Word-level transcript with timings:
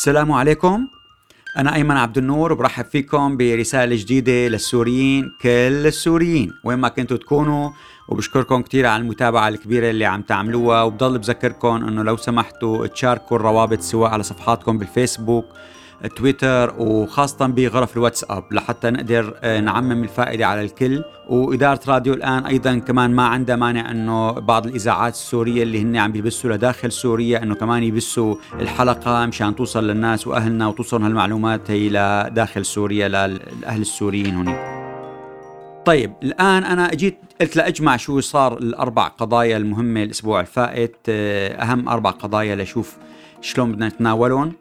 السلام 0.00 0.32
عليكم. 0.32 0.86
أنا 1.56 1.74
أيمن 1.74 1.96
عبد 1.96 2.18
النور 2.18 2.52
وبرحب 2.52 2.84
فيكم 2.84 3.36
برسالة 3.36 3.96
جديدة 3.96 4.48
للسوريين 4.48 5.32
كل 5.42 5.86
السوريين 5.86 6.52
وين 6.64 6.78
ما 6.78 6.88
كنتوا 6.88 7.16
تكونوا. 7.16 7.70
وبشكركم 8.08 8.62
كثير 8.62 8.86
على 8.86 9.02
المتابعة 9.02 9.48
الكبيرة 9.48 9.90
اللي 9.90 10.04
عم 10.04 10.22
تعملوها. 10.22 10.82
وبضل 10.82 11.18
بذكركم 11.18 11.68
أنه 11.68 12.02
لو 12.02 12.16
سمحتوا 12.16 12.86
تشاركوا 12.86 13.36
الروابط 13.36 13.80
سواء 13.80 14.10
على 14.10 14.22
صفحاتكم 14.22 14.78
بالفيسبوك 14.78 15.44
تويتر 16.08 16.74
وخاصة 16.78 17.46
بغرف 17.46 17.96
الواتساب 17.96 18.44
لحتى 18.52 18.90
نقدر 18.90 19.34
آه، 19.42 19.60
نعمم 19.60 20.02
الفائدة 20.02 20.46
على 20.46 20.60
الكل. 20.60 21.04
وإدارة 21.28 21.80
راديو 21.88 22.14
الآن 22.14 22.46
أيضا 22.46 22.78
كمان 22.78 23.10
ما 23.10 23.22
عندها 23.22 23.56
مانع 23.56 23.90
أنه 23.90 24.32
بعض 24.32 24.66
الإذاعات 24.66 25.14
السورية 25.14 25.62
اللي 25.62 25.82
هن 25.82 25.96
عم 25.96 26.12
بيبثوا 26.12 26.50
لداخل 26.50 26.92
سوريا 26.92 27.42
أنه 27.42 27.54
كمان 27.54 27.82
يبثوا 27.82 28.34
الحلقة 28.60 29.26
مشان 29.26 29.56
توصل 29.56 29.86
للناس 29.86 30.26
وأهلنا 30.26 30.68
وتوصل 30.68 31.02
هالمعلومات 31.02 31.70
هي 31.70 31.88
لداخل 31.88 32.64
سوريا 32.64 33.08
للأهل 33.08 33.80
السوريين 33.80 34.34
هناك 34.34 34.80
طيب 35.84 36.12
الآن 36.22 36.64
أنا 36.64 36.92
أجيت 36.92 37.18
قلت 37.40 37.56
لأجمع 37.56 37.96
شو 37.96 38.20
صار 38.20 38.58
الأربع 38.58 39.08
قضايا 39.08 39.56
المهمة 39.56 40.02
الأسبوع 40.02 40.40
الفائت 40.40 40.96
آه، 41.08 41.62
أهم 41.62 41.88
أربع 41.88 42.10
قضايا 42.10 42.56
لشوف 42.56 42.96
شلون 43.40 43.72
بدنا 43.72 43.88
نتناولهم 43.88 44.52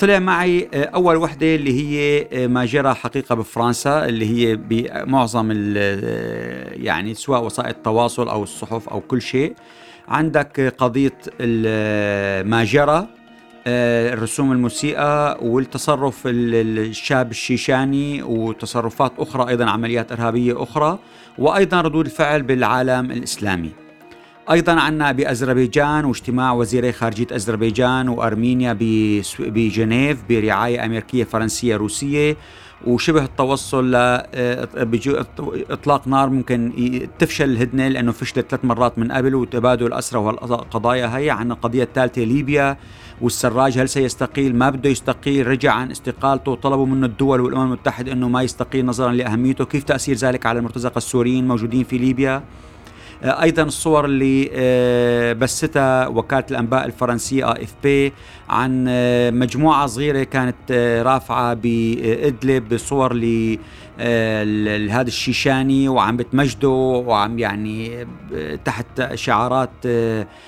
طلع 0.00 0.18
معي 0.18 0.68
آه، 0.74 0.84
أول 0.84 1.16
وحدة 1.16 1.54
اللي 1.54 1.72
هي 1.80 2.26
آه، 2.32 2.46
ما 2.46 2.64
جرى 2.64 2.94
حقيقة 2.94 3.34
بفرنسا 3.34 4.04
اللي 4.04 4.26
هي 4.26 4.56
بمعظم 4.56 5.50
آه، 5.76 6.72
يعني 6.72 7.14
سواء 7.14 7.44
وسائل 7.44 7.68
التواصل 7.68 8.28
أو 8.28 8.42
الصحف 8.42 8.88
أو 8.88 9.00
كل 9.00 9.22
شيء. 9.22 9.54
عندك 10.08 10.74
قضية 10.78 11.18
ما 12.42 12.64
جرى 12.64 13.06
الرسوم 13.66 14.52
المسيئة 14.52 15.36
والتصرف 15.42 16.22
الشاب 16.26 17.30
الشيشاني 17.30 18.22
وتصرفات 18.22 19.12
أخرى 19.18 19.48
أيضا 19.48 19.64
عمليات 19.70 20.12
إرهابية 20.12 20.62
أخرى 20.62 20.98
وأيضا 21.38 21.80
ردود 21.80 22.04
الفعل 22.04 22.42
بالعالم 22.42 23.10
الإسلامي. 23.10 23.89
أيضا 24.50 24.72
عندنا 24.72 25.12
بأذربيجان 25.12 26.04
واجتماع 26.04 26.52
وزيري 26.52 26.92
خارجية 26.92 27.26
أذربيجان 27.32 28.08
وأرمينيا 28.08 28.72
بجنيف 29.38 30.18
برعاية 30.28 30.84
أمريكية 30.84 31.24
فرنسية 31.24 31.76
روسية 31.76 32.36
وشبه 32.86 33.24
التوصل 33.24 33.90
لاطلاق 33.90 34.98
نار 36.08 36.30
ممكن 36.30 36.72
تفشل 37.18 37.44
الهدنة 37.44 37.88
لأنه 37.88 38.12
فشلت 38.12 38.50
ثلاث 38.50 38.64
مرات 38.64 38.98
من 38.98 39.12
قبل 39.12 39.34
وتبادل 39.34 39.86
الاسرى 39.86 40.20
والقضايا 40.20 41.18
هي 41.18 41.30
عندنا 41.30 41.54
القضية 41.54 41.82
الثالثة 41.82 42.22
ليبيا 42.22 42.76
والسراج 43.20 43.78
هل 43.78 43.88
سيستقيل؟ 43.88 44.56
ما 44.56 44.70
بده 44.70 44.90
يستقيل 44.90 45.46
رجع 45.46 45.72
عن 45.72 45.90
استقالته 45.90 46.54
طلبوا 46.54 46.86
منه 46.86 47.06
الدول 47.06 47.40
والأمم 47.40 47.66
المتحدة 47.66 48.12
إنه 48.12 48.28
ما 48.28 48.42
يستقيل 48.42 48.86
نظرا 48.86 49.12
لأهميته 49.12 49.64
كيف 49.64 49.84
تأثير 49.84 50.16
ذلك 50.16 50.46
على 50.46 50.58
المرتزقة 50.58 50.98
السوريين 50.98 51.44
الموجودين 51.44 51.84
في 51.84 51.98
ليبيا؟ 51.98 52.36
آه، 52.36 52.42
أيضا 53.22 53.62
الصور 53.62 54.04
اللي 54.04 54.50
آه، 54.52 55.32
بثتها 55.32 56.06
وكالة 56.06 56.44
الأنباء 56.50 56.86
الفرنسية 56.86 57.50
إف 57.50 57.74
بي 57.82 58.12
عن 58.48 58.86
آه، 58.88 59.30
مجموعة 59.30 59.86
صغيرة 59.86 60.22
كانت 60.22 60.72
رافعة 61.06 61.54
بإدلب 61.54 62.74
بصور 62.74 63.14
ل 63.14 63.58
هذا 64.90 65.08
الشيشاني 65.08 65.88
وعم 65.88 66.16
بتمجده 66.16 66.68
وعم 67.06 67.38
يعني 67.38 68.06
تحت 68.64 69.14
شعارات 69.14 69.86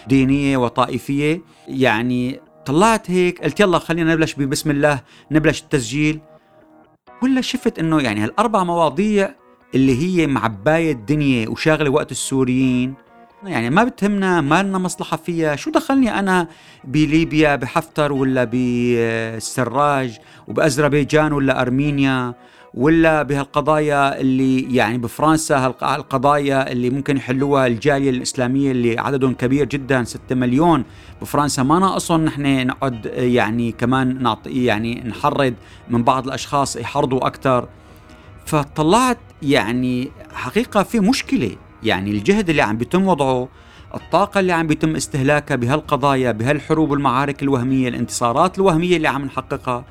دينية 0.06 0.56
وطائفية. 0.56 1.40
يعني 1.68 2.40
طلعت 2.66 3.10
هيك 3.10 3.44
قلت 3.44 3.60
يلا 3.60 3.78
خلينا 3.78 4.14
نبلش 4.14 4.34
ببسم 4.34 4.70
الله 4.70 5.00
نبلش 5.30 5.62
التسجيل. 5.62 6.20
ولا 7.22 7.40
شفت 7.40 7.78
إنه 7.78 8.00
يعني 8.00 8.20
هالأربع 8.20 8.64
مواضيع 8.64 9.34
اللي 9.74 10.02
هي 10.02 10.26
معباية 10.26 10.92
الدنيا 10.92 11.48
وشاغلة 11.48 11.90
وقت 11.90 12.10
السوريين. 12.10 12.94
يعني 13.44 13.70
ما 13.70 13.84
بتهمنا 13.84 14.40
ما 14.40 14.62
لنا 14.62 14.78
مصلحة 14.78 15.16
فيها. 15.16 15.56
شو 15.56 15.70
دخلني 15.70 16.18
أنا 16.18 16.48
بليبيا 16.84 17.56
بحفتر 17.56 18.12
ولا 18.12 18.44
بالسراج 18.44 20.18
وبأذربيجان 20.48 21.32
ولا 21.32 21.62
أرمينيا 21.62 22.34
ولا 22.74 23.22
بهالقضايا 23.22 24.20
اللي 24.20 24.74
يعني 24.76 24.98
بفرنسا 24.98 25.66
القضايا 25.66 26.72
اللي 26.72 26.90
ممكن 26.90 27.16
يحلوها 27.16 27.66
الجالية 27.66 28.10
الإسلامية 28.10 28.70
اللي 28.70 28.98
عددهم 28.98 29.34
كبير 29.34 29.64
جدا 29.64 30.04
6 30.04 30.34
مليون 30.34 30.84
بفرنسا. 31.22 31.62
ما 31.62 31.78
ناقصهم 31.78 32.24
نحن 32.24 32.66
نقعد 32.66 33.06
يعني 33.16 33.72
كمان 33.72 34.22
نعطي 34.22 34.64
يعني 34.64 35.02
نحرض 35.06 35.54
من 35.90 36.02
بعض 36.02 36.26
الأشخاص 36.26 36.76
يحرضوا 36.76 37.26
أكثر 37.26 37.68
فطلعت 38.46 39.18
يعني 39.42 40.10
حقيقة 40.34 40.82
في 40.82 41.00
مشكلة. 41.00 41.56
يعني 41.82 42.10
الجهد 42.10 42.50
اللي 42.50 42.62
عم 42.62 42.76
بيتم 42.76 43.06
وضعه 43.06 43.48
الطاقة 43.94 44.40
اللي 44.40 44.52
عم 44.52 44.66
بيتم 44.66 44.96
استهلاكها 44.96 45.56
بهالقضايا 45.56 46.32
بهالحروب 46.32 46.90
والمعارك 46.90 47.42
الوهمية 47.42 47.88
الانتصارات 47.88 48.58
الوهمية 48.58 48.96
اللي 48.96 49.08
عم 49.08 49.24
نحققها 49.24 49.84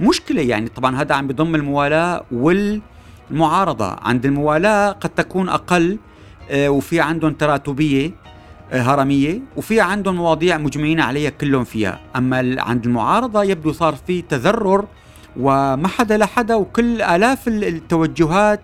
مشكلة. 0.00 0.42
يعني 0.42 0.68
طبعا 0.68 0.96
هذا 0.96 1.14
عم 1.14 1.26
بيضم 1.26 1.54
الموالاة 1.54 2.24
والمعارضة. 2.32 3.96
عند 4.02 4.26
الموالاة 4.26 4.92
قد 4.92 5.10
تكون 5.10 5.48
أقل 5.48 5.98
آه، 6.50 6.68
وفي 6.68 7.00
عندهم 7.00 7.32
تراتبية 7.32 8.10
آه، 8.72 8.82
هرمية 8.82 9.40
وفي 9.56 9.80
عندهم 9.80 10.14
مواضيع 10.14 10.58
مجمعين 10.58 11.00
عليها 11.00 11.30
كلهم 11.30 11.64
فيها. 11.64 12.00
أما 12.16 12.62
عند 12.62 12.86
المعارضة 12.86 13.42
يبدو 13.42 13.72
صار 13.72 13.94
في 14.06 14.22
تذرر 14.22 14.84
وما 15.36 15.88
حدا 15.88 16.16
لحدا 16.16 16.54
وكل 16.54 17.02
آلاف 17.02 17.48
التوجهات 17.48 18.60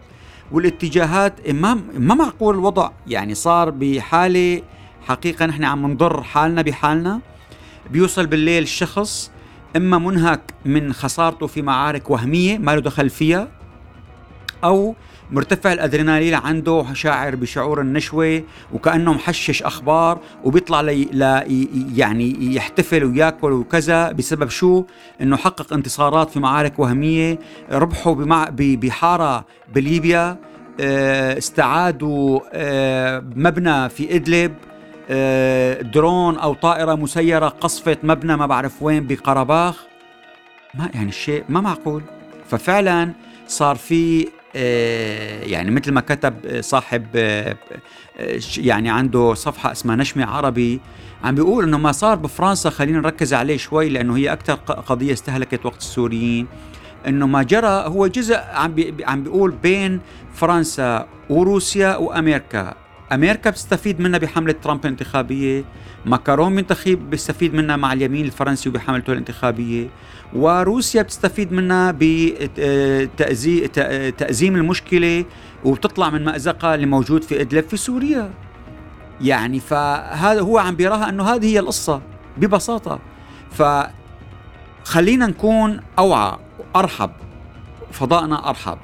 والاتجاهات 0.52 1.50
ما 1.50 1.74
ما 1.98 2.14
معقول 2.14 2.54
الوضع. 2.54 2.90
يعني 3.06 3.34
صار 3.34 3.70
بحالة 3.70 4.62
حقيقة 5.06 5.46
نحن 5.46 5.64
عم 5.64 5.86
نضر 5.86 6.22
حالنا 6.22 6.62
بحالنا. 6.62 7.20
بيوصل 7.90 8.26
بالليل 8.26 8.62
الشخص 8.62 9.30
إما 9.76 9.98
منهك 9.98 10.40
من 10.64 10.92
خسارته 10.92 11.46
في 11.46 11.62
معارك 11.62 12.10
وهمية 12.10 12.58
ما 12.58 12.70
له 12.74 12.80
دخل 12.80 13.10
فيها 13.10 13.48
أو 14.64 14.94
مرتفع 15.30 15.72
الأدرينالين 15.72 16.34
عنده 16.34 16.84
شاعر 16.92 17.36
بشعور 17.36 17.80
النشوة 17.80 18.42
وكانه 18.72 19.12
محشش 19.12 19.62
أخبار 19.62 20.18
وبيطلع 20.44 20.80
لي 20.80 21.08
لا 21.12 21.44
يعني 21.94 22.54
يحتفل 22.54 23.04
وياكل 23.04 23.52
وكذا. 23.52 24.12
بسبب 24.12 24.48
شو؟ 24.48 24.84
إنه 25.20 25.36
حقق 25.36 25.72
انتصارات 25.72 26.30
في 26.30 26.40
معارك 26.40 26.78
وهمية. 26.78 27.38
ربحوا 27.70 28.14
بمع 28.14 28.48
بحارة 28.58 29.44
بليبيا. 29.74 30.36
آه، 30.80 31.38
استعادوا 31.38 32.40
آه، 32.52 33.24
مبنى 33.36 33.88
في 33.88 34.16
إدلب. 34.16 34.54
آه، 35.10 35.82
درون 35.82 36.36
أو 36.36 36.54
طائرة 36.54 36.94
مسيرة 36.94 37.48
قصفت 37.48 37.98
مبنى 38.02 38.36
ما 38.36 38.46
بعرف 38.46 38.82
وين 38.82 39.06
بقرباخ. 39.06 39.84
ما 40.74 40.90
يعني 40.94 41.08
الشيء 41.08 41.44
ما 41.48 41.60
معقول. 41.60 42.02
ففعلا 42.48 43.12
صار 43.46 43.76
في 43.76 44.28
يعني 44.54 45.70
مثل 45.70 45.92
ما 45.92 46.00
كتب 46.00 46.34
صاحب 46.60 47.06
آه، 47.16 47.56
يعني 48.56 48.90
عنده 48.90 49.34
صفحة 49.34 49.72
اسمها 49.72 49.96
نشمة 49.96 50.26
عربي 50.26 50.80
عم 51.24 51.34
بيقول 51.34 51.64
إنه 51.64 51.78
ما 51.78 51.92
صار 51.92 52.16
بفرنسا 52.16 52.70
خلينا 52.70 52.98
نركز 52.98 53.34
عليه 53.34 53.56
شوي 53.56 53.88
لأنه 53.88 54.16
هي 54.16 54.32
أكثر 54.32 54.54
قضية 54.54 55.12
استهلكت 55.12 55.66
وقت 55.66 55.78
السوريين. 55.78 56.46
إنه 57.06 57.26
ما 57.26 57.42
جرى 57.42 57.84
هو 57.86 58.06
جزء 58.06 58.36
عم 58.36 58.74
عم 59.04 59.22
بيقول 59.22 59.50
بين 59.50 60.00
فرنسا 60.34 61.08
وروسيا 61.30 61.96
وأمريكا. 61.96 62.74
أمريكا 63.12 63.50
بتستفيد 63.50 64.00
منها 64.00 64.18
بحملة 64.18 64.52
ترامب 64.52 64.84
الانتخابية 64.84 65.64
ماكرون 66.06 66.52
منتخب 66.52 67.10
بيستفيد 67.10 67.54
منها 67.54 67.76
مع 67.76 67.92
اليمين 67.92 68.24
الفرنسي 68.24 68.68
وبحملته 68.68 69.12
الانتخابية. 69.12 69.88
وروسيا 70.34 71.02
بتستفيد 71.02 71.52
منها 71.52 71.94
بتأزيم 74.08 74.56
المشكلة 74.56 75.24
وبتطلع 75.64 76.10
من 76.10 76.24
مأزقها 76.24 76.74
اللي 76.74 76.86
موجود 76.86 77.22
في 77.22 77.40
إدلب 77.40 77.68
في 77.68 77.76
سوريا. 77.76 78.30
يعني 79.20 79.60
فهذا 79.60 80.40
هو 80.40 80.58
عم 80.58 80.76
بيراها 80.76 81.08
أنه 81.08 81.24
هذه 81.24 81.46
هي 81.46 81.58
القصة 81.58 82.02
ببساطة. 82.36 82.98
فخلينا 83.52 85.26
نكون 85.26 85.80
أوعى 85.98 86.38
وأرحب 86.74 87.10
فضائنا 87.92 88.48
أرحب. 88.48 88.78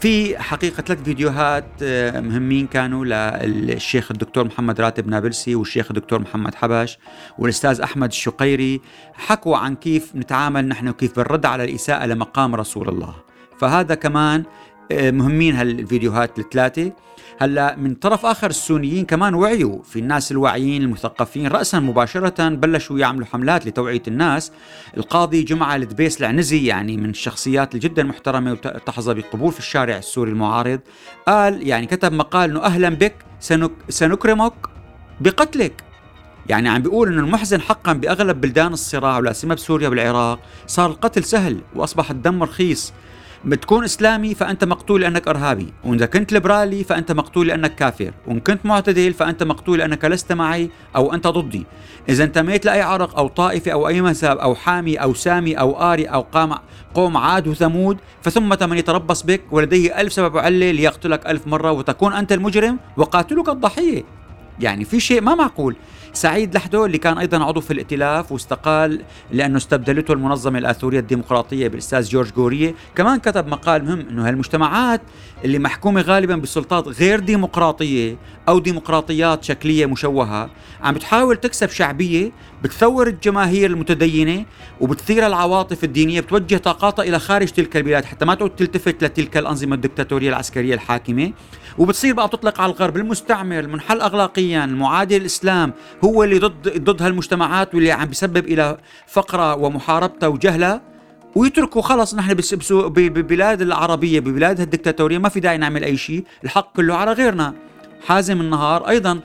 في 0.00 0.38
حقيقة 0.38 0.82
ثلاث 0.82 1.02
فيديوهات 1.02 1.64
آه، 1.82 2.20
مهمين 2.20 2.66
كانوا 2.66 3.04
للشيخ 3.44 4.10
الدكتور 4.10 4.44
محمد 4.44 4.80
راتب 4.80 5.08
نابلسي 5.08 5.54
والشيخ 5.54 5.86
الدكتور 5.90 6.20
محمد 6.20 6.54
حبش 6.54 6.98
والأستاذ 7.38 7.80
أحمد 7.80 8.08
الشقيري. 8.08 8.80
حكوا 9.14 9.56
عن 9.56 9.76
كيف 9.76 10.16
نتعامل 10.16 10.68
نحن 10.68 10.88
وكيف 10.88 11.16
بنرد 11.16 11.46
على 11.46 11.64
الإساءة 11.64 12.06
لمقام 12.06 12.54
رسول 12.54 12.88
الله. 12.88 13.14
فهذا 13.60 13.94
كمان 13.94 14.44
مهمين 14.92 15.56
هالفيديوهات 15.56 16.38
الثلاثة. 16.38 16.92
هلا 17.38 17.76
من 17.76 17.94
طرف 17.94 18.26
آخر 18.26 18.50
السونيين 18.50 19.04
كمان 19.04 19.34
وعيوا. 19.34 19.82
في 19.82 19.98
الناس 19.98 20.32
الواعيين 20.32 20.82
المثقفين 20.82 21.46
راسا 21.46 21.78
مباشره 21.78 22.48
بلشوا 22.48 22.98
يعملوا 22.98 23.26
حملات 23.26 23.66
لتوعية 23.66 24.02
الناس. 24.08 24.52
القاضي 24.96 25.42
جمعة 25.42 25.76
الدبيس 25.76 26.20
العنزي 26.20 26.66
يعني 26.66 26.96
من 26.96 27.10
الشخصيات 27.10 27.76
جدا 27.76 28.02
محترمة 28.02 28.52
وتحظى 28.52 29.14
بقبول 29.14 29.52
في 29.52 29.58
الشارع 29.58 29.96
السوري 29.96 30.30
المعارض 30.30 30.80
قال 31.26 31.68
يعني 31.68 31.86
كتب 31.86 32.12
مقال 32.12 32.50
إنه 32.50 32.62
أهلا 32.62 32.88
بك 32.88 33.14
سنك 33.40 33.72
سنكرمك 33.88 34.52
بقتلك. 35.20 35.84
يعني 36.46 36.68
عم 36.68 36.82
بيقول 36.82 37.08
إنه 37.08 37.20
المحزن 37.20 37.60
حقا 37.60 37.92
بأغلب 37.92 38.40
بلدان 38.40 38.72
الصراع 38.72 39.18
ولا 39.18 39.32
سيما 39.32 39.54
بسوريا 39.54 39.88
والعراق 39.88 40.38
صار 40.66 40.90
القتل 40.90 41.24
سهل 41.24 41.60
وأصبح 41.74 42.10
الدم 42.10 42.42
رخيص. 42.42 42.92
بتكون 43.44 43.84
إسلامي 43.84 44.34
فأنت 44.34 44.64
مقتول 44.64 45.00
لأنك 45.00 45.28
إرهابي، 45.28 45.72
وإذا 45.84 46.06
كنت 46.06 46.32
ليبرالي 46.32 46.84
فأنت 46.84 47.12
مقتول 47.12 47.46
لأنك 47.46 47.74
كافر، 47.74 48.12
وإن 48.26 48.40
كنت 48.40 48.66
معتدل 48.66 49.12
فأنت 49.12 49.42
مقتول 49.42 49.78
لأنك 49.78 50.04
لست 50.04 50.32
معي 50.32 50.70
أو 50.96 51.14
أنت 51.14 51.26
ضدي. 51.26 51.66
إذا 52.08 52.24
انتميت 52.24 52.64
لأي 52.64 52.80
عرق 52.80 53.18
أو 53.18 53.28
طائفة 53.28 53.72
أو 53.72 53.88
أي 53.88 54.00
مذهب 54.00 54.38
أو 54.38 54.54
حامي 54.54 54.96
أو 54.96 55.14
سامي 55.14 55.54
أو 55.54 55.92
آري 55.92 56.04
أو 56.04 56.20
قام 56.20 56.54
قوم 56.94 57.16
عاد 57.16 57.48
وثمود 57.48 57.98
فثمة 58.22 58.66
من 58.70 58.78
يتربص 58.78 59.22
بك 59.22 59.40
ولديه 59.50 60.00
ألف 60.00 60.12
سبب 60.12 60.34
وعلة 60.34 60.70
ليقتلك 60.70 61.26
ألف 61.26 61.46
مرة 61.46 61.72
وتكون 61.72 62.12
أنت 62.12 62.32
المجرم 62.32 62.78
وقاتلك 62.96 63.48
الضحية 63.48 64.04
يعني 64.60 64.84
في 64.84 65.00
شيء 65.00 65.20
ما 65.20 65.34
معقول 65.34 65.76
سعيد 66.18 66.54
لحدو 66.54 66.84
اللي 66.86 66.98
كان 66.98 67.18
أيضا 67.18 67.44
عضو 67.44 67.60
في 67.60 67.72
الائتلاف 67.72 68.32
واستقال 68.32 69.02
لأنه 69.32 69.56
استبدلته 69.56 70.12
المنظمة 70.12 70.58
الآثورية 70.58 70.98
الديمقراطية 70.98 71.68
بالأستاذ 71.68 72.08
جورج 72.08 72.32
جوريه، 72.32 72.74
كمان 72.94 73.18
كتب 73.18 73.48
مقال 73.48 73.84
مهم 73.84 74.00
إنه 74.00 74.28
هالمجتمعات 74.28 75.00
اللي 75.44 75.58
محكومة 75.58 76.00
غالبا 76.00 76.36
بسلطات 76.36 76.88
غير 76.88 77.20
ديمقراطية 77.20 78.16
أو 78.48 78.58
ديمقراطيات 78.58 79.44
شكلية 79.44 79.86
مشوهة، 79.86 80.50
عم 80.82 80.94
بتحاول 80.94 81.36
تكسب 81.36 81.68
شعبية، 81.70 82.32
بتثور 82.62 83.06
الجماهير 83.06 83.70
المتدينة 83.70 84.44
وبتثير 84.80 85.26
العواطف 85.26 85.84
الدينية، 85.84 86.20
بتوجه 86.20 86.56
طاقاتها 86.56 87.02
إلى 87.02 87.18
خارج 87.18 87.48
تلك 87.48 87.76
البلاد 87.76 88.04
حتى 88.04 88.24
ما 88.24 88.34
تعود 88.34 88.50
تلتفت 88.50 89.04
لتلك 89.04 89.36
الأنظمة 89.36 89.74
الدكتاتورية 89.74 90.28
العسكرية 90.28 90.74
الحاكمة، 90.74 91.32
وبتصير 91.78 92.14
بقى 92.14 92.28
تطلق 92.28 92.60
على 92.60 92.72
الغرب 92.72 92.96
المستعمر 92.96 93.58
المنحل 93.58 94.00
اخلاقيا 94.00 94.64
المعادي 94.64 95.18
للاسلام 95.18 95.72
هو 96.04 96.07
اللي 96.08 96.38
ضد 96.38 96.84
ضد 96.84 97.02
هالمجتمعات 97.02 97.74
واللي 97.74 97.92
عم 97.92 98.06
بيسبب 98.06 98.46
إلى 98.46 98.78
فقرها 99.06 99.54
ومحاربتها 99.54 100.26
وجهلها 100.26 100.80
ويتركوا 101.34 101.82
خلص 101.82 102.14
نحن 102.14 102.34
ببلاد 102.88 103.62
العربية 103.62 104.20
ببلاد 104.20 104.60
الدكتاتورية 104.60 105.18
ما 105.18 105.28
في 105.28 105.40
داعي 105.40 105.58
نعمل 105.58 105.84
أي 105.84 105.96
شيء 105.96 106.24
الحق 106.44 106.76
كله 106.76 106.94
على 106.94 107.12
غيرنا. 107.12 107.54
حازم 108.06 108.40
النهار 108.40 108.88
أيضا 108.88 109.20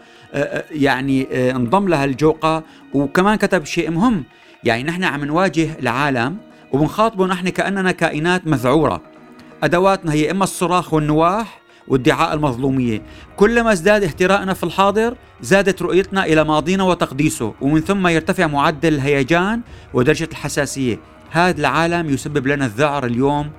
يعني 0.72 1.52
انضم 1.52 1.88
لها 1.88 2.06
الجوقة 2.06 2.64
وكمان 2.94 3.36
كتب 3.36 3.66
شيء 3.66 3.92
مهم. 3.92 4.24
يعني 4.64 4.84
نحن 4.84 5.04
عم 5.04 5.26
نواجه 5.26 5.80
العالم 5.80 6.38
وبنخاطبه 6.72 7.28
نحن 7.28 7.50
كأننا 7.50 7.92
كائنات 7.92 8.48
مذعورة. 8.48 9.02
أدواتنا 9.64 10.14
هي 10.14 10.32
إما 10.32 10.44
الصراخ 10.44 10.94
والنواح 10.94 11.63
وادعاء 11.88 12.34
المظلومية. 12.34 13.02
كلما 13.36 13.72
ازداد 13.72 14.04
اهتراءنا 14.04 14.54
في 14.54 14.64
الحاضر 14.64 15.16
زادت 15.42 15.82
رؤيتنا 15.82 16.26
إلى 16.26 16.44
ماضينا 16.44 16.84
وتقديسه 16.84 17.54
ومن 17.62 17.82
ثم 17.82 18.08
يرتفع 18.08 18.48
معدل 18.48 18.94
الهيجان 18.94 19.62
ودرجة 19.94 20.30
الحساسية. 20.32 21.00
هذا 21.32 21.60
العالم 21.60 22.10
يسبب 22.10 22.48
لنا 22.48 22.66
الذعر 22.66 23.06
اليوم. 23.06 23.50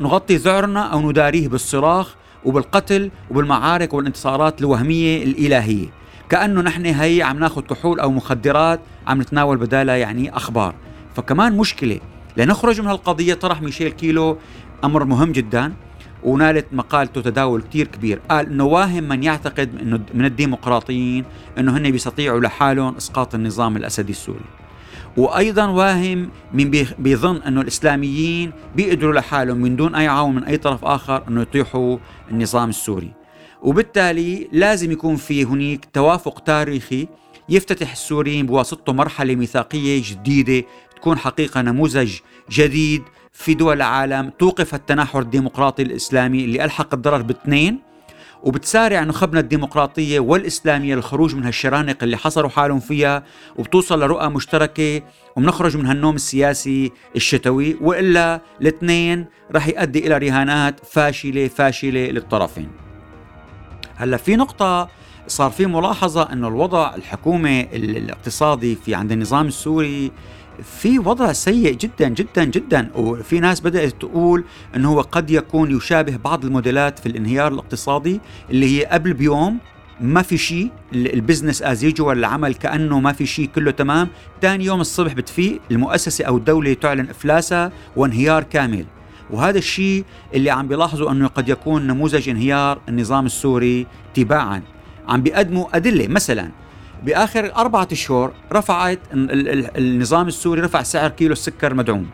نغطي 0.00 0.36
ذعرنا 0.36 0.82
أو 0.82 1.10
نداريه 1.10 1.48
بالصراخ 1.48 2.14
وبالقتل 2.44 3.10
وبالمعارك 3.30 3.94
والانتصارات 3.94 4.60
الوهمية 4.60 5.24
الإلهية. 5.24 5.86
كأنه 6.28 6.60
نحن 6.60 6.86
هي 6.86 7.22
عم 7.22 7.38
ناخذ 7.38 7.62
كحول 7.62 8.00
أو 8.00 8.10
مخدرات 8.10 8.80
عم 9.06 9.20
نتناول 9.20 9.56
بدالها 9.56 9.96
يعني 9.96 10.36
أخبار. 10.36 10.74
فكمان 11.14 11.56
مشكلة 11.56 12.00
لنخرج 12.36 12.80
من 12.80 12.86
هالقضية 12.86 13.34
طرح 13.34 13.62
ميشيل 13.62 13.88
كيلو 13.88 14.38
أمر 14.84 15.04
مهم 15.04 15.32
جدا. 15.32 15.72
ونالت 16.26 16.66
مقالته 16.72 17.20
تداول 17.20 17.62
كتير 17.62 17.86
كبير. 17.86 18.20
قال 18.30 18.46
إنه 18.46 18.64
واهم 18.64 19.04
من 19.04 19.22
يعتقد 19.22 19.80
إنه 19.82 20.00
من 20.14 20.24
الديمقراطيين 20.24 21.24
إنه 21.58 21.76
هن 21.76 21.90
بيستطيعوا 21.90 22.40
لحالهم 22.40 22.96
إسقاط 22.96 23.34
النظام 23.34 23.76
الأسدي 23.76 24.12
السوري. 24.12 24.44
وأيضا 25.16 25.66
واهم 25.66 26.30
من 26.52 26.70
بيظن 26.98 27.36
إنه 27.36 27.60
الإسلاميين 27.60 28.52
بيقدروا 28.76 29.14
لحالهم 29.14 29.56
من 29.56 29.76
دون 29.76 29.94
أي 29.94 30.06
عون 30.06 30.34
من 30.34 30.44
أي 30.44 30.56
طرف 30.56 30.84
آخر 30.84 31.22
إنه 31.28 31.42
يطيحوا 31.42 31.98
النظام 32.30 32.68
السوري. 32.68 33.12
وبالتالي 33.62 34.48
لازم 34.52 34.92
يكون 34.92 35.16
في 35.16 35.44
هناك 35.44 35.84
توافق 35.92 36.40
تاريخي 36.40 37.08
يفتتح 37.48 37.92
السوريين 37.92 38.46
بواسطته 38.46 38.92
مرحلة 38.92 39.34
ميثاقية 39.34 40.02
جديدة 40.04 40.66
تكون 40.96 41.18
حقيقة 41.18 41.62
نموذج 41.62 42.12
جديد 42.50 43.02
في 43.36 43.54
دول 43.54 43.76
العالم 43.76 44.32
توقف 44.38 44.74
التناحر 44.74 45.20
الديمقراطي 45.20 45.82
الإسلامي 45.82 46.44
اللي 46.44 46.64
ألحق 46.64 46.94
الضرر 46.94 47.22
باثنين 47.22 47.78
وبتسارع 48.42 49.04
نخبنا 49.04 49.40
الديمقراطية 49.40 50.20
والإسلامية 50.20 50.94
للخروج 50.94 51.34
من 51.34 51.44
هالشرانق 51.44 51.96
اللي 52.02 52.16
حصروا 52.16 52.50
حالهم 52.50 52.80
فيها 52.80 53.22
وبتوصل 53.56 54.00
لرؤى 54.00 54.28
مشتركة 54.28 55.02
وبنخرج 55.36 55.76
من 55.76 55.86
هالنوم 55.86 56.14
السياسي 56.14 56.92
الشتوي 57.16 57.76
وإلا 57.80 58.40
الاثنين 58.60 59.26
رح 59.54 59.68
يؤدي 59.68 60.06
إلى 60.06 60.18
رهانات 60.18 60.86
فاشلة 60.86 61.48
فاشلة 61.48 62.06
للطرفين. 62.06 62.68
هلأ 63.96 64.16
في 64.16 64.36
نقطة 64.36 64.88
صار 65.26 65.50
في 65.50 65.66
ملاحظة 65.66 66.32
أنه 66.32 66.48
الوضع 66.48 66.94
الحكومي 66.94 67.60
الاقتصادي 67.60 68.74
في 68.74 68.94
عند 68.94 69.12
النظام 69.12 69.46
السوري 69.46 70.12
في 70.62 70.98
وضع 70.98 71.32
سيء 71.32 71.74
جدا 71.74 72.08
جدا 72.08 72.44
جدا. 72.44 72.90
وفي 72.94 73.40
ناس 73.40 73.60
بدأت 73.60 73.92
تقول 74.00 74.44
أنه 74.76 74.92
هو 74.92 75.00
قد 75.00 75.30
يكون 75.30 75.76
يشابه 75.76 76.16
بعض 76.16 76.44
الموديلات 76.44 76.98
في 76.98 77.06
الانهيار 77.06 77.52
الاقتصادي 77.52 78.20
اللي 78.50 78.78
هي 78.78 78.84
قبل 78.84 79.12
بيوم 79.12 79.58
ما 80.00 80.22
في 80.22 80.38
شيء 80.38 80.70
ال 80.92 81.00
business 81.00 81.62
as 81.62 81.84
usual 81.84 82.18
العمل 82.18 82.54
كأنه 82.54 83.00
ما 83.00 83.12
في 83.12 83.26
شيء 83.26 83.48
كله 83.54 83.70
تمام. 83.70 84.08
ثاني 84.42 84.64
يوم 84.64 84.80
الصبح 84.80 85.12
بتفيق 85.12 85.60
المؤسسة 85.70 86.24
أو 86.24 86.36
الدولة 86.36 86.74
تعلن 86.74 87.08
إفلاسها 87.10 87.72
وانهيار 87.96 88.42
كامل. 88.42 88.84
وهذا 89.30 89.58
الشيء 89.58 90.04
اللي 90.34 90.50
عم 90.50 90.68
بيلاحظوا 90.68 91.10
إنه 91.10 91.26
قد 91.26 91.48
يكون 91.48 91.86
نموذج 91.86 92.28
انهيار 92.28 92.78
النظام 92.88 93.26
السوري 93.26 93.86
تباعا. 94.14 94.62
عم 95.08 95.22
بيقدموا 95.22 95.76
أدلة 95.76 96.08
مثلا 96.08 96.50
بآخر 97.04 97.56
أربعة 97.56 97.88
اشهر 97.92 98.32
رفعت 98.52 98.98
النظام 99.12 100.28
السوري 100.28 100.60
رفع 100.60 100.82
سعر 100.82 101.10
كيلو 101.10 101.32
السكر 101.32 101.74
مدعوم. 101.74 102.10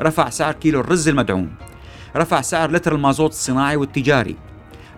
رفع 0.00 0.30
سعر 0.30 0.52
كيلو 0.52 0.80
الرز 0.80 1.08
المدعوم. 1.08 1.50
رفع 2.16 2.40
سعر 2.40 2.70
لتر 2.70 2.94
المازوت 2.94 3.30
الصناعي 3.30 3.76
والتجاري. 3.76 4.36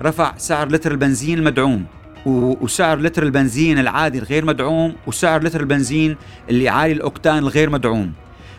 رفع 0.03 0.37
سعر 0.37 0.69
لتر 0.69 0.93
البنزين 0.93 1.39
المدعوم. 1.39 1.87
وسعر 2.27 2.99
لتر 2.99 3.23
البنزين 3.23 3.79
العادي 3.79 4.19
الغير 4.19 4.45
مدعوم 4.45 4.95
وسعر 5.07 5.43
لتر 5.43 5.61
البنزين 5.61 6.17
اللي 6.50 6.69
عالي 6.69 6.93
الأوكتان 6.93 7.39
الغير 7.39 7.71
مدعوم. 7.71 8.12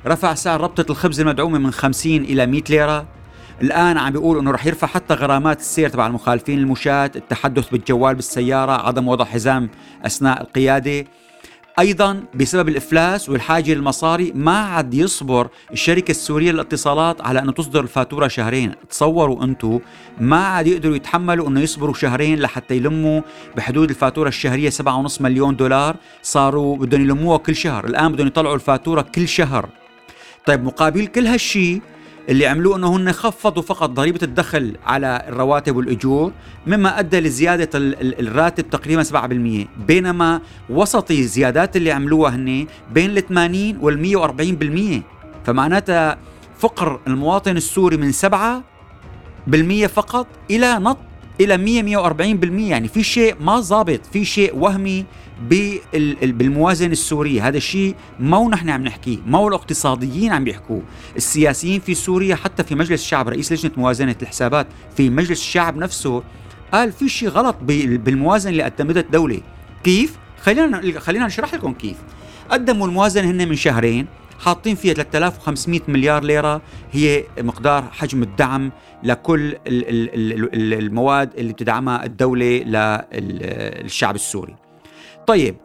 رفع 0.08 0.34
سعر 0.34 0.62
ربطة 0.62 0.92
الخبز 0.92 1.20
المدعومة 1.20 1.60
من 1.60 1.72
50 1.72 2.24
إلى 2.24 2.46
100 2.46 2.64
ليرة. 2.70 3.08
الآن 3.62 3.98
عم 3.98 4.12
بيقول 4.12 4.40
أنه 4.40 4.52
رح 4.52 4.66
يرفع 4.66 4.88
حتى 4.88 5.14
غرامات 5.14 5.60
السير 5.60 5.90
تبع 5.90 6.08
المخالفين 6.08 6.60
المشاة 6.60 7.12
التحدث 7.16 7.70
بالجوال 7.70 8.16
بالسيارة 8.16 8.72
عدم 8.72 9.08
وضع 9.08 9.26
حزام 9.26 9.70
أثناء 10.06 10.42
القيادة. 10.42 11.06
أيضا 11.80 12.24
بسبب 12.36 12.70
الإفلاس 12.70 13.30
والحاجة 13.30 13.74
للمصاري 13.74 14.32
ما 14.36 14.58
عاد 14.58 14.94
يصبر 14.94 15.48
الشركة 15.72 16.12
السورية 16.12 16.52
للاتصالات 16.52 17.22
على 17.22 17.40
انه 17.40 17.52
تصدر 17.52 17.80
الفاتورة 17.80 18.28
شهرين، 18.28 18.72
تصوروا 18.90 19.44
أنتم 19.44 19.80
ما 20.20 20.46
عاد 20.46 20.68
يقدروا 20.68 20.96
يتحملوا 20.96 21.48
إنه 21.48 21.62
يصبروا 21.62 21.94
شهرين 21.94 22.40
لحتى 22.40 22.78
يلموا 22.78 23.22
بحدود 23.56 23.90
الفاتورة 23.90 24.28
الشهرية 24.28 24.70
7.5 24.70 25.22
مليون 25.22 25.56
دولار، 25.56 25.96
صاروا 26.22 26.78
بدهم 26.78 27.02
يلموها 27.02 27.38
كل 27.38 27.56
شهر، 27.56 27.86
الآن 27.86 28.12
بدهم 28.12 28.28
يطلعوا 28.28 28.56
الفاتورة 28.56 29.02
كل 29.02 29.28
شهر. 29.28 29.70
طيب 30.46 30.64
مقابل 30.64 31.08
كل 31.08 31.28
هالشيء 31.28 31.82
اللي 32.30 32.48
عملوه 32.48 32.76
إنه 32.76 32.96
هن 32.96 33.12
خفضوا 33.12 33.64
فقط 33.64 33.90
ضريبة 33.90 34.20
الدخل 34.24 34.78
على 34.86 35.26
الرواتب 35.28 35.76
والأجور 35.76 36.32
مما 36.68 37.00
أدى 37.00 37.20
لزيادة 37.20 37.70
الراتب 37.76 38.70
تقريبا 38.70 39.04
7% 39.04 39.68
بينما 39.88 40.42
وسطي 40.70 41.20
الزيادات 41.20 41.78
اللي 41.78 41.92
عملوها 41.92 42.36
هن 42.36 42.68
بين 42.94 43.18
ال 43.18 43.28
80 43.28 43.78
وال 43.82 45.02
140% 45.44 45.46
فمعناتها 45.46 46.18
فقر 46.60 47.00
المواطن 47.08 47.58
السوري 47.58 47.98
من 47.98 48.12
7% 48.14 49.88
فقط 49.88 50.28
إلى 50.52 50.80
نط 50.80 50.98
إلى 51.42 51.58
100 51.58 51.84
140% 51.84 52.70
يعني 52.70 52.88
في 52.88 53.04
شيء 53.04 53.36
ما 53.40 53.60
ضابط 53.60 54.00
في 54.14 54.26
شيء 54.26 54.56
وهمي 54.56 55.06
بالموازنة 56.24 56.92
السورية. 56.92 57.48
هذا 57.48 57.58
الشيء 57.58 57.96
مو 58.20 58.50
نحن 58.50 58.70
عم 58.70 58.84
نحكيه 58.84 59.18
مو 59.26 59.48
الاقتصاديين 59.48 60.32
عم 60.32 60.44
بيحكوه. 60.44 60.82
السياسيين 61.16 61.80
في 61.80 61.94
سوريا 61.94 62.36
حتى 62.36 62.64
في 62.64 62.76
مجلس 62.76 63.02
الشعب 63.02 63.30
رئيس 63.30 63.52
لجنة 63.52 63.72
موازنة 63.78 64.16
الحسابات 64.22 64.68
في 64.98 65.10
مجلس 65.10 65.40
الشعب 65.40 65.78
نفسه 65.78 66.24
قال 66.74 66.92
في 66.92 67.10
شيء 67.10 67.30
غلط 67.30 67.56
بالموازنة 67.62 68.52
اللي 68.52 68.64
قدمتها 68.64 69.00
الدولة. 69.00 69.42
كيف؟ 69.84 70.18
خلينا 70.42 71.00
خلينا 71.00 71.26
نشرح 71.26 71.54
لكم 71.54 71.74
كيف. 71.74 71.98
قدموا 72.50 72.88
الموازنة 72.88 73.32
هن 73.32 73.50
من 73.50 73.56
شهرين. 73.56 74.08
حاطين 74.40 74.76
فيها 74.76 74.94
3500 74.94 75.82
مليار 75.88 76.24
ليرة. 76.24 76.62
هي 76.92 77.24
مقدار 77.40 77.84
حجم 77.92 78.24
الدعم 78.24 78.72
لكل 79.04 79.58
المواد 79.68 81.34
اللي 81.38 81.54
بتدعمها 81.54 82.06
الدولة 82.06 82.46
للشعب 83.14 84.16
السوري. 84.16 84.56
طيب 85.28 85.56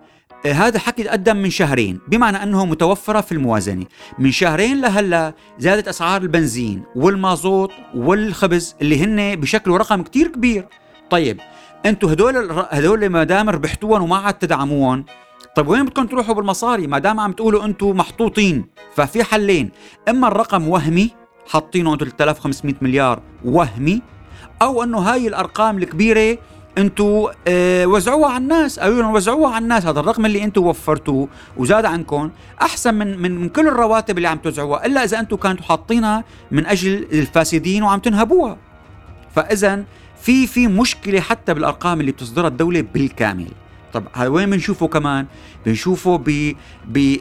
هذا 0.47 0.79
حكي 0.79 1.03
تقدم 1.03 1.37
من 1.37 1.51
شهرين 1.51 2.01
بمعنى 2.09 2.43
أنه 2.43 2.65
متوفرة 2.65 3.21
في 3.21 3.33
الموازنة. 3.33 3.87
من 4.19 4.31
شهرين 4.31 4.81
لهلا 4.81 5.35
زادت 5.59 5.89
أسعار 5.89 6.23
البنزين 6.23 6.83
والمازوت 6.97 7.71
والخبز 7.95 8.77
اللي 8.83 9.05
هن 9.05 9.41
بشكل 9.41 9.71
رقم 9.71 10.03
كتير 10.03 10.29
كبير. 10.29 10.67
طيب 11.11 11.41
أنتم 11.87 12.09
هدول 12.09 12.65
هدول 12.71 13.09
ما 13.09 13.25
دام 13.25 13.51
ربحتوهم 13.51 14.03
وما 14.03 14.17
عاد 14.17 14.35
تدعموهم 14.35 15.05
طيب 15.57 15.69
وين 15.69 15.85
بدكم 15.85 16.07
تروحوا 16.07 16.35
بالمصاري؟ 16.35 16.87
ما 16.87 16.99
دام 16.99 17.21
عم 17.21 17.33
تقولوا 17.33 17.65
أنتم 17.65 17.97
محطوطين. 17.97 18.67
ففي 18.95 19.25
حلين 19.25 19.71
إما 20.09 20.29
الرقم 20.29 20.69
وهمي 20.69 21.11
حاطينه 21.49 21.93
أنتم 21.93 22.07
3500 22.07 22.75
مليار 22.81 23.23
وهمي 23.45 24.03
أو 24.63 24.83
إنه 24.83 24.99
هاي 24.99 25.29
الأرقام 25.29 25.79
الكبيرة 25.79 26.39
أنتم 26.79 27.27
آه 27.49 27.87
وزعوها 27.87 28.31
على 28.31 28.43
الناس. 28.43 28.79
قالوا 28.79 29.03
لهم 29.03 29.15
وزعوها 29.15 29.55
على 29.55 29.63
الناس 29.63 29.87
هذا 29.87 30.01
الرقم 30.01 30.27
اللي 30.27 30.45
أنتم 30.45 30.67
وفرتوه 30.67 31.29
وزاد 31.57 31.85
عنكم. 31.85 32.31
أحسن 32.63 32.95
من 32.95 33.19
من 33.19 33.41
من 33.41 33.49
كل 33.49 33.69
الرواتب 33.69 34.17
اللي 34.17 34.29
عم 34.29 34.39
توزعوها 34.39 34.87
إلا 34.87 35.05
إذا 35.05 35.21
أنتم 35.21 35.37
كنتوا 35.37 35.65
حاطينها 35.65 36.25
من 36.51 36.67
أجل 36.67 37.07
الفاسدين 37.13 37.83
وعم 37.83 37.99
تنهبوها. 37.99 38.57
فاذا 39.35 39.85
في 40.21 40.47
في 40.47 40.67
مشكلة 40.67 41.21
حتى 41.21 41.55
بالأرقام 41.55 42.01
اللي 42.01 42.13
بتصدرها 42.13 42.49
الدولة 42.49 42.81
بالكامل. 42.81 43.49
طب 43.93 44.05
هذا 44.13 44.29
وين 44.29 44.51
بنشوفه 44.51 44.87
كمان؟ 44.89 45.27
بنشوفه 45.67 46.17
ب 46.17 46.55
ب 46.89 47.17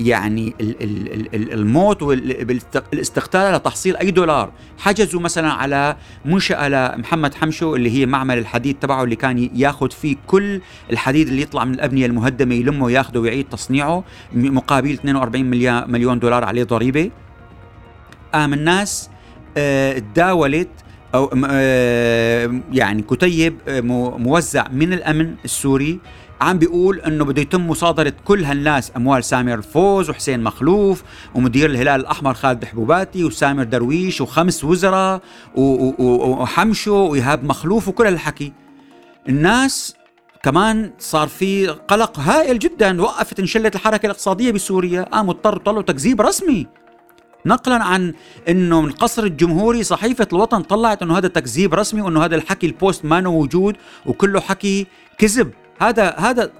يعني 0.00 0.54
ال 0.60 0.82
ال 0.82 1.34
ال 1.34 1.52
الموت 1.52 2.02
والاستقتال 2.02 3.54
لتحصيل 3.54 3.96
أي 3.96 4.10
دولار. 4.10 4.52
حجزوا 4.78 5.20
مثلا 5.20 5.52
على 5.52 5.96
منشأة 6.24 6.68
لمحمد 6.68 7.34
حمشو 7.34 7.76
اللي 7.76 7.90
هي 7.90 8.06
معمل 8.06 8.38
الحديد 8.38 8.76
تبعه 8.80 9.04
اللي 9.04 9.16
كان 9.16 9.50
ياخذ 9.54 9.90
فيه 9.90 10.16
كل 10.26 10.60
الحديد 10.90 11.28
اللي 11.28 11.42
يطلع 11.42 11.64
من 11.64 11.74
الأبنية 11.74 12.06
المهدمة 12.06 12.54
يلمه 12.54 12.84
وياخذه 12.84 13.18
ويعيد 13.18 13.48
تصنيعه 13.48 14.04
مقابل 14.32 14.92
42 14.92 15.44
مليون 15.90 16.18
دولار 16.18 16.44
عليه 16.44 16.64
ضريبة. 16.64 17.10
قام 18.34 18.54
الناس 18.54 19.10
آه، 19.56 19.98
تداولت 19.98 20.68
أو 20.68 20.82
آه، 21.14 22.60
يعني 22.72 23.02
كتيب 23.02 23.58
آه، 23.68 23.80
موزع 24.18 24.68
من 24.68 24.92
الأمن 24.92 25.34
السوري 25.44 26.00
عم 26.40 26.58
بيقول 26.58 27.00
إنه 27.00 27.24
بده 27.24 27.42
يتم 27.42 27.68
مصادرة 27.68 28.12
كل 28.24 28.44
هالناس 28.44 28.92
أموال 28.96 29.24
سامر 29.24 29.54
الفوز 29.54 30.10
وحسين 30.10 30.42
مخلوف 30.42 31.02
ومدير 31.34 31.70
الهلال 31.70 32.00
الأحمر 32.00 32.34
خالد 32.34 32.64
حبوباتي 32.64 33.24
وسامر 33.24 33.64
درويش 33.64 34.20
وخمس 34.20 34.64
وزراء 34.64 35.20
وحمشو 35.54 36.94
وإيهاب 36.94 37.44
مخلوف 37.44 37.88
وكل 37.88 38.06
هالحكي. 38.06 38.52
الناس 39.28 39.94
كمان 40.42 40.90
صار 40.98 41.28
في 41.28 41.66
قلق 41.66 42.18
هائل 42.20 42.58
جدا 42.58 43.02
وقفت 43.02 43.40
انشلت 43.40 43.74
الحركة 43.74 44.06
الاقتصادية 44.06 44.50
بسوريا 44.50 45.02
قاموا 45.02 45.32
اضطروا 45.32 45.58
طلعوا 45.58 45.82
تكذيب 45.82 46.20
رسمي. 46.20 46.66
نقلا 47.46 47.84
عن 47.84 48.14
إنه 48.48 48.80
من 48.80 48.88
القصر 48.88 49.24
الجمهوري 49.24 49.82
صحيفة 49.82 50.28
الوطن 50.32 50.62
طلعت 50.62 51.02
إنه 51.02 51.18
هذا 51.18 51.28
تكذيب 51.28 51.74
رسمي 51.74 52.00
وإنه 52.00 52.24
هذا 52.24 52.36
الحكي 52.36 52.66
البوست 52.66 53.04
ما 53.04 53.20
موجود 53.20 53.76
وكله 54.06 54.40
حكي 54.40 54.86
كذب. 55.18 55.50
هذا 55.82 56.14
هذا 56.18 56.50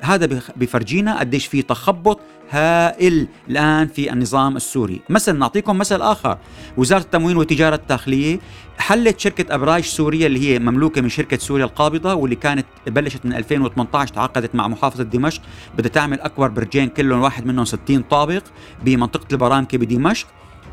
هذا 0.00 0.40
بفرجينا 0.56 1.18
قديش 1.18 1.46
في 1.46 1.62
تخبط 1.62 2.20
هائل 2.50 3.28
الآن 3.48 3.88
في 3.88 4.12
النظام 4.12 4.56
السوري، 4.56 5.00
مثلا 5.08 5.38
نعطيكم 5.38 5.78
مثل 5.78 6.02
آخر، 6.02 6.38
وزارة 6.76 7.00
التموين 7.00 7.36
والتجارة 7.36 7.74
الداخلية 7.74 8.40
حلت 8.78 9.20
شركة 9.20 9.54
أبراج 9.54 9.84
سوريا 9.84 10.26
اللي 10.26 10.48
هي 10.48 10.58
مملوكة 10.58 11.00
من 11.00 11.08
شركة 11.08 11.36
سوريا 11.36 11.64
القابضة 11.64 12.14
واللي 12.14 12.36
كانت 12.36 12.66
بلشت 12.86 13.26
من 13.26 13.32
2018 13.32 14.14
تعاقدت 14.14 14.54
مع 14.54 14.68
محافظة 14.68 15.04
دمشق. 15.04 15.42
بدها 15.78 15.90
تعمل 15.90 16.20
أكبر 16.20 16.48
برجين 16.48 16.88
كلهم 16.88 17.20
واحد 17.20 17.46
منهم 17.46 17.64
60 17.64 18.02
طابق 18.02 18.42
بمنطقة 18.84 19.26
البرامكة 19.32 19.78
بدمشق. 19.78 20.26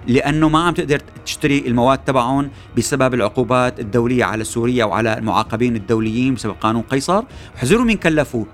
لأنه 0.07 0.49
ما 0.49 0.59
عم 0.59 0.73
تقدر 0.73 1.01
تشتري 1.25 1.63
المواد 1.67 1.97
تبعهم 1.97 2.49
بسبب 2.77 3.13
العقوبات 3.13 3.79
الدولية 3.79 4.23
على 4.23 4.43
سوريا 4.43 4.85
وعلى 4.85 5.17
المعاقبين 5.17 5.75
الدوليين 5.75 6.33
بسبب 6.33 6.55
قانون 6.61 6.81
قيصر. 6.81 7.23
حذروا 7.55 7.85
من 7.85 7.97
كلفوه 7.97 8.45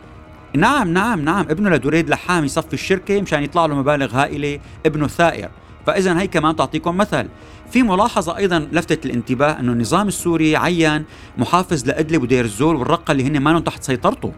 نعم 0.56 0.94
نعم 0.94 1.22
نعم. 1.22 1.46
ابنه 1.50 1.70
لدريد 1.70 2.10
لحام 2.10 2.46
يصفي 2.46 2.74
الشركة 2.74 3.22
مشان 3.22 3.44
يطلع 3.44 3.66
له 3.66 3.76
مبالغ 3.76 4.16
هائلة. 4.16 4.60
ابنه 4.86 5.08
ثائر 5.08 5.50
فاذا 5.88 6.20
هي 6.20 6.28
كمان 6.28 6.56
تعطيكم 6.56 6.98
مثل. 6.98 7.28
في 7.72 7.84
ملاحظة 7.84 8.38
أيضا 8.38 8.68
لفتت 8.72 9.06
الانتباه 9.06 9.60
أنه 9.60 9.72
النظام 9.72 10.08
السوري 10.08 10.56
عين 10.56 11.06
محافظ 11.38 11.88
لإدلب 11.88 12.22
ودير 12.22 12.46
الزور 12.46 12.76
والرقة 12.76 13.12
اللي 13.12 13.24
هن 13.24 13.40
ما 13.40 13.60
تحت 13.60 13.84
سيطرته. 13.84 14.34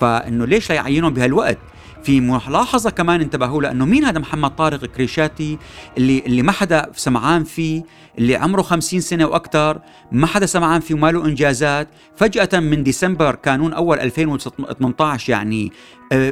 فإنه 0.00 0.44
ليش 0.44 0.70
لا 0.70 0.74
يعينهم 0.74 1.14
بهالوقت؟ 1.14 1.58
في 2.06 2.20
ملاحظة 2.20 2.90
كمان 2.90 3.20
انتبهوا 3.20 3.62
لأنه 3.62 3.84
مين 3.84 4.04
هذا 4.04 4.18
محمد 4.18 4.56
طارق 4.56 4.84
كريشاتي 4.84 5.58
اللي 5.98 6.22
اللي 6.26 6.42
ما 6.42 6.52
حدا 6.52 6.90
سمعان 6.94 7.44
فيه 7.44 7.82
اللي 8.18 8.36
عمره 8.36 8.62
50 8.62 9.00
سنة 9.00 9.26
وأكثر 9.26 9.80
ما 10.12 10.26
حدا 10.26 10.46
سمعان 10.46 10.80
فيه 10.80 10.94
وما 10.94 11.12
له 11.12 11.24
إنجازات. 11.24 11.88
فجأة 12.16 12.60
من 12.60 12.82
ديسمبر 12.82 13.34
كانون 13.34 13.72
أول 13.72 14.00
2018 14.00 15.32
يعني 15.32 15.72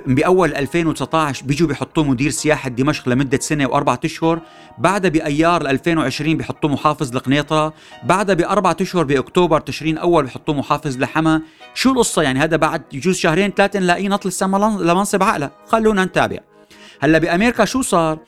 بأول 0.07 0.55
2019 0.55 1.47
بيجوا 1.47 1.69
بيحطوه 1.69 2.05
مدير 2.05 2.31
سياحة 2.31 2.69
دمشق 2.71 3.09
لمدة 3.09 3.39
سنة 3.39 3.67
وأربعة 3.67 4.01
أشهر 4.05 4.41
بعدها 4.79 5.11
بأيار 5.11 5.67
2020 5.67 6.37
بيحطوه 6.37 6.71
محافظ 6.71 7.17
لقنيطرة 7.17 7.75
بعدها 8.03 8.35
بأربعة 8.35 8.77
أشهر 8.81 9.05
بأكتوبر 9.05 9.61
تشرين 9.61 9.99
أول 9.99 10.25
بيحطوه 10.25 10.55
محافظ 10.55 10.99
لحما 10.99 11.43
شو 11.75 11.91
القصة؟ 11.91 12.23
يعني 12.23 12.39
هذا 12.39 12.57
بعد 12.57 12.83
يجوز 12.93 13.17
شهرين 13.17 13.51
ثلاثة 13.51 13.79
نلاقيه 13.81 14.09
نطل 14.09 14.29
السما 14.29 14.57
لمنصب 14.57 15.23
عقله. 15.23 15.51
خلونا 15.67 16.05
نتابع. 16.05 16.39
هلأ 17.01 17.19
بأمريكا 17.19 17.65
شو 17.65 17.83
صار؟ 17.83 18.19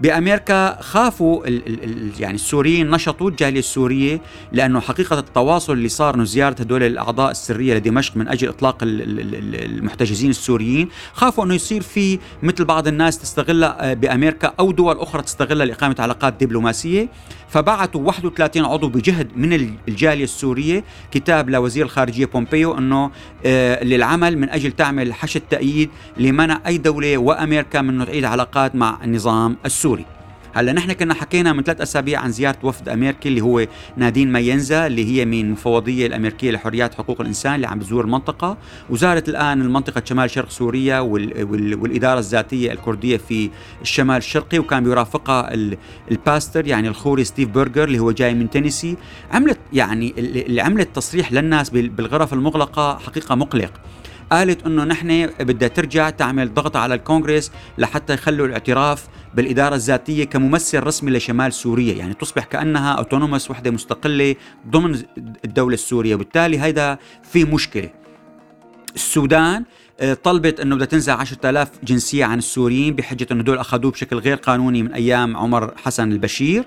بأمريكا 0.00 0.82
خافوا 0.82 1.46
ال 1.46 1.66
ال 1.66 1.84
ال 1.84 2.10
يعني 2.20 2.34
السوريين 2.34 2.90
نشطوا 2.90 3.30
الجالية 3.30 3.58
السورية 3.58 4.20
لأنه 4.52 4.80
حقيقة 4.80 5.18
التواصل 5.18 5.72
اللي 5.72 5.88
صار 5.88 6.14
إنه 6.14 6.24
زيارة 6.24 6.56
هدول 6.60 6.82
الأعضاء 6.82 7.30
السرية 7.30 7.74
لدمشق 7.74 8.16
من 8.16 8.28
أجل 8.28 8.48
إطلاق 8.48 8.78
المحتجزين 8.82 10.30
السوريين 10.30 10.88
خافوا 11.12 11.44
إنه 11.44 11.54
يصير 11.54 11.82
في 11.82 12.18
مثل 12.42 12.64
بعض 12.64 12.88
الناس 12.88 13.18
تستغلها 13.18 13.90
آه، 13.90 13.94
بأمريكا 13.94 14.52
أو 14.60 14.72
دول 14.72 14.98
أخرى 14.98 15.22
تستغلها 15.22 15.66
لإقامة 15.66 15.96
علاقات 15.98 16.34
دبلوماسية. 16.44 17.08
فبعثوا 17.48 18.00
31 18.00 18.64
عضو 18.64 18.88
بجهد 18.88 19.28
من 19.36 19.76
الجالية 19.88 20.24
السورية 20.24 20.84
كتاب 21.10 21.50
لوزير 21.50 21.84
الخارجية 21.84 22.26
بومبيو 22.26 22.78
إنه 22.78 23.10
آه، 23.46 23.84
للعمل 23.84 24.38
من 24.38 24.50
أجل 24.50 24.72
تعمل 24.72 25.14
حشد 25.14 25.40
تأييد 25.40 25.90
لمنع 26.16 26.60
أي 26.66 26.78
دولة 26.78 27.18
وأمريكا 27.18 27.80
من 27.82 27.88
انه 27.88 28.04
تعيد 28.04 28.24
علاقات 28.24 28.74
مع 28.74 28.98
النظام 29.04 29.56
السوري. 29.66 30.04
هلا 30.54 30.72
نحن 30.72 30.92
كنا 30.92 31.14
حكينا 31.14 31.52
من 31.52 31.62
ثلاث 31.62 31.80
أسابيع 31.80 32.20
عن 32.20 32.32
زيارة 32.32 32.56
وفد 32.62 32.88
امريكي 32.88 33.28
اللي 33.28 33.40
هو 33.40 33.66
نادين 33.96 34.32
مينزا 34.32 34.86
اللي 34.86 35.04
هي 35.04 35.24
من 35.24 35.40
المفوضيه 35.40 36.06
الامريكيه 36.06 36.50
لحريات 36.50 36.94
حقوق 36.94 37.20
الإنسان 37.20 37.54
اللي 37.54 37.66
عم 37.66 37.78
بزور 37.78 38.04
المنطقة. 38.04 38.56
وزارت 38.90 39.28
الآن 39.28 39.62
المنطقة 39.62 40.02
شمال 40.04 40.30
شرق 40.30 40.50
سوريا 40.50 41.00
وال 41.00 41.44
وال 41.44 41.74
والإدارة 41.74 42.18
الذاتية 42.18 42.72
الكردية 42.72 43.16
في 43.16 43.50
الشمال 43.82 44.16
الشرقي 44.16 44.58
وكان 44.58 44.84
بيرافقها 44.84 45.54
ال 46.10 46.18
pastor 46.18 46.66
يعني 46.66 46.88
الخوري 46.88 47.24
ستيف 47.24 47.48
برجر 47.48 47.84
اللي 47.84 47.98
هو 47.98 48.10
جاي 48.10 48.34
من 48.34 48.50
تينيسي. 48.50 48.96
عملت 49.32 49.58
يعني 49.72 50.14
اللي 50.18 50.60
عملت 50.60 50.96
تصريح 50.96 51.32
للناس 51.32 51.70
بالغرف 51.70 52.32
المغلقة 52.32 52.98
حقيقة 52.98 53.34
مقلق. 53.34 53.72
قالت 54.32 54.66
إنه 54.66 54.84
نحن 54.84 55.26
بدها 55.40 55.68
ترجع 55.68 56.10
تعمل 56.10 56.54
ضغط 56.54 56.76
على 56.76 56.94
الكونغرس 56.94 57.52
لحتى 57.78 58.14
يخلوا 58.14 58.46
الاعتراف 58.46 59.06
بالإدارة 59.36 59.74
الذاتية 59.74 60.24
كممثل 60.24 60.82
رسمي 60.82 61.10
لشمال 61.10 61.52
سوريا. 61.52 61.94
يعني 61.94 62.14
تصبح 62.14 62.44
كأنها 62.44 62.92
اوتونوموس 62.92 63.50
وحدة 63.50 63.70
مستقلة 63.70 64.34
ضمن 64.70 65.02
الدولة 65.44 65.74
السورية. 65.74 66.14
وبالتالي 66.14 66.58
هذا 66.58 66.98
في 67.22 67.44
مشكلة. 67.44 67.90
السودان 68.94 69.64
آه، 70.00 70.14
طلبت 70.14 70.60
إنه 70.60 70.74
بدها 70.74 70.86
تنزع 70.86 71.14
10000 71.14 71.70
جنسية 71.84 72.24
عن 72.24 72.38
السوريين 72.38 72.94
بحجة 72.94 73.26
إنه 73.32 73.42
دول 73.42 73.58
أخذوه 73.58 73.90
بشكل 73.90 74.16
غير 74.16 74.36
قانوني 74.36 74.82
من 74.82 74.92
أيام 74.92 75.36
عمر 75.36 75.74
حسن 75.76 76.12
البشير. 76.12 76.64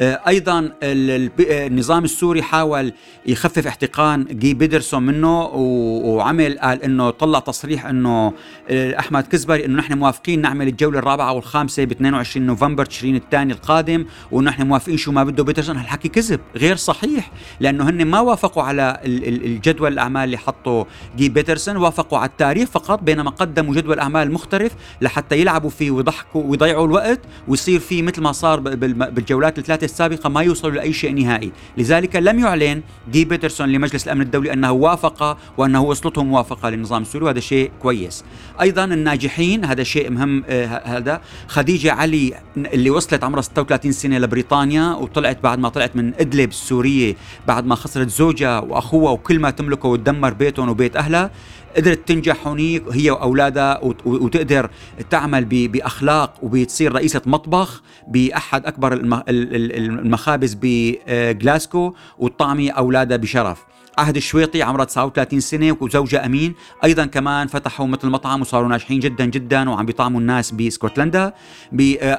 أيضا 0.00 0.72
النظام 0.82 2.04
السوري 2.04 2.42
حاول 2.42 2.92
يخفف 3.26 3.66
احتقان 3.66 4.24
جي 4.24 4.54
بيدرسون 4.54 5.02
منه 5.02 5.40
وعمل 5.44 6.58
قال 6.58 6.82
إنه 6.82 7.10
طلع 7.10 7.38
تصريح 7.38 7.86
إنه 7.86 8.32
آه، 8.70 8.98
أحمد 8.98 9.26
كزبري 9.26 9.64
إنه 9.64 9.78
نحن 9.78 9.98
موافقين 9.98 10.40
نعمل 10.40 10.68
الجولة 10.68 10.98
الرابعة 10.98 11.32
والخامسة 11.32 11.84
ب 11.84 11.90
22 11.90 12.46
نوفمبر 12.46 12.84
تشرين 12.84 13.16
الثاني 13.16 13.52
القادم 13.52 14.06
ونحن 14.32 14.66
موافقين 14.66 14.96
شو 14.96 15.12
ما 15.12 15.24
بده 15.24 15.44
بيدرسون 15.44 15.76
هالحكي 15.76 16.08
كذب 16.08 16.40
غير 16.56 16.76
صحيح 16.76 17.30
لأنه 17.60 17.88
هن 17.88 18.04
ما 18.04 18.20
وافقوا 18.20 18.62
على 18.62 19.00
الجدول 19.04 19.92
الأعمال 19.92 20.24
اللي 20.24 20.38
حطه 20.38 20.86
جي 21.16 21.28
بيدرسون 21.28 21.76
وافقوا 21.76 22.18
على 22.18 22.28
التاريخ 22.28 22.68
فقط 22.68 23.02
بينما 23.02 23.30
قدموا 23.30 23.74
جدول 23.74 23.98
أعمال 23.98 24.32
مختلف 24.32 24.72
لحتى 25.00 25.40
يلعبوا 25.40 25.70
فيه 25.70 25.90
ويضحكوا 25.90 26.42
ويضيعوا 26.44 26.86
الوقت 26.86 27.20
ويصير 27.48 27.80
فيه 27.80 28.02
مثل 28.02 28.22
ما 28.22 28.32
صار 28.32 28.60
بالجولات 28.60 29.58
الثلاثة 29.58 29.89
السابقة 29.90 30.28
ما 30.28 30.42
يوصلوا 30.42 30.74
لأي 30.74 30.92
شيء 30.92 31.14
نهائي. 31.14 31.52
لذلك 31.78 32.16
لم 32.16 32.38
يعلن 32.38 32.82
جي 33.12 33.24
بيترسون 33.24 33.68
لمجلس 33.68 34.04
الأمن 34.04 34.22
الدولي 34.22 34.52
أنه 34.52 34.72
وافق 34.72 35.38
وأنه 35.58 35.82
وصلته 35.82 36.24
موافقة 36.24 36.70
للنظام 36.70 37.02
السوري 37.02 37.24
وهذا 37.24 37.40
شيء 37.40 37.70
كويس. 37.82 38.24
أيضا 38.60 38.84
الناجحين 38.84 39.64
هذا 39.64 39.82
شيء 39.82 40.10
مهم 40.10 40.44
آه 40.48 40.66
هذا 40.66 41.20
خديجة 41.48 41.92
علي 41.92 42.34
اللي 42.56 42.90
وصلت 42.90 43.24
عمرها 43.24 43.42
36 43.42 43.92
سنة 43.92 44.18
لبريطانيا 44.18 44.94
وطلعت 44.94 45.42
بعد 45.42 45.58
ما 45.58 45.68
طلعت 45.68 45.96
من 45.96 46.12
إدلب 46.14 46.48
السورية 46.50 47.16
بعد 47.46 47.66
ما 47.66 47.74
خسرت 47.74 48.08
زوجها 48.08 48.60
وأخوها 48.60 49.12
وكل 49.12 49.38
ما 49.38 49.50
تملكه 49.50 49.88
وتدمر 49.88 50.32
بيتهم 50.32 50.68
وبيت 50.68 50.96
أهلها. 50.96 51.30
قدرت 51.76 52.08
تنجح 52.08 52.46
هنيك 52.48 52.82
هي 52.92 53.10
وأولادها 53.10 53.80
وتقدر 54.04 54.70
تعمل 55.10 55.44
بأخلاق 55.44 56.34
وبتصير 56.42 56.92
رئيسة 56.92 57.22
مطبخ 57.26 57.82
بأحد 58.08 58.66
أكبر 58.66 58.92
المخابز 59.28 60.56
بجلاسكو 60.62 61.94
وتطعمي 62.18 62.70
أولادها 62.70 63.16
بشرف. 63.16 63.64
عهد 64.00 64.16
الشويطي 64.16 64.62
عمرها 64.62 64.84
39 64.84 65.40
سنة 65.40 65.76
وزوجها 65.80 66.26
أمين. 66.26 66.54
أيضا 66.84 67.06
كمان 67.06 67.46
فتحوا 67.46 67.86
مثل 67.86 68.08
مطعم 68.08 68.40
وصاروا 68.40 68.68
ناجحين 68.68 69.00
جدا 69.00 69.24
جدا 69.24 69.70
وعم 69.70 69.86
بيطعموا 69.86 70.20
الناس 70.20 70.50
باسكتلندا 70.50 71.34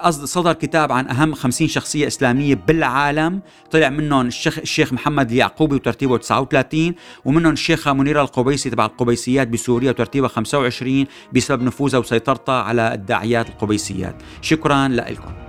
صدر 0.09 0.53
كتاب 0.53 0.91
عن 0.91 1.07
أهم 1.07 1.33
50 1.33 1.67
شخصية 1.67 2.07
إسلامية 2.07 2.55
بالعالم. 2.55 3.41
طلع 3.71 3.89
منهم 3.89 4.27
الشيخ 4.27 4.59
الشيخ 4.59 4.93
محمد 4.93 5.31
اليعقوبي 5.31 5.75
وترتيبه 5.75 6.17
39 6.17 6.95
ومنهم 7.25 7.53
الشيخة 7.53 7.93
منيرة 7.93 8.21
القبيسي 8.21 8.69
تبع 8.69 8.85
القبيسيات 8.85 9.47
بسوريا 9.47 9.89
وترتيبها 9.89 10.29
25 10.29 11.05
بسبب 11.33 11.63
نفوذها 11.63 11.99
وسيطرتها 11.99 12.61
على 12.61 12.93
الداعيات 12.93 13.49
القبيسيات. 13.49 14.15
شكرا 14.41 14.87
لكم. 14.87 15.40